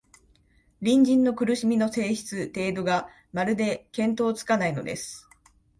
[0.81, 5.29] 隣人の苦しみの性質、程度が、まるで見当つかないのです